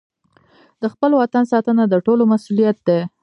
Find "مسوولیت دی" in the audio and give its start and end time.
2.31-2.99